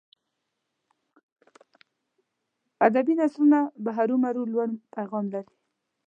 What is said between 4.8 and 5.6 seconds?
پیغام لري.